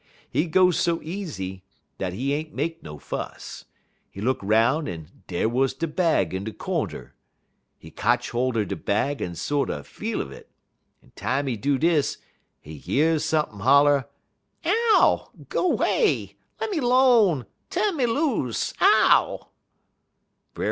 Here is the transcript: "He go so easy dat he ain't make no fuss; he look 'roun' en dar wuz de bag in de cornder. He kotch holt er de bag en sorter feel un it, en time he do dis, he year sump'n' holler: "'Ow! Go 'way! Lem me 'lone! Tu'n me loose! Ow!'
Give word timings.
"He 0.31 0.47
go 0.47 0.71
so 0.71 0.99
easy 1.03 1.63
dat 1.99 2.11
he 2.13 2.33
ain't 2.33 2.55
make 2.55 2.81
no 2.81 2.97
fuss; 2.97 3.65
he 4.09 4.19
look 4.19 4.39
'roun' 4.41 4.87
en 4.87 5.11
dar 5.27 5.47
wuz 5.47 5.67
de 5.77 5.85
bag 5.85 6.33
in 6.33 6.43
de 6.43 6.51
cornder. 6.51 7.13
He 7.77 7.91
kotch 7.91 8.31
holt 8.31 8.57
er 8.57 8.65
de 8.65 8.75
bag 8.75 9.21
en 9.21 9.35
sorter 9.35 9.83
feel 9.83 10.21
un 10.23 10.33
it, 10.33 10.49
en 11.03 11.11
time 11.15 11.45
he 11.45 11.55
do 11.55 11.77
dis, 11.77 12.17
he 12.61 12.73
year 12.73 13.19
sump'n' 13.19 13.59
holler: 13.59 14.09
"'Ow! 14.65 15.29
Go 15.49 15.67
'way! 15.67 16.35
Lem 16.59 16.71
me 16.71 16.79
'lone! 16.79 17.45
Tu'n 17.69 17.95
me 17.95 18.07
loose! 18.07 18.73
Ow!' 18.81 19.49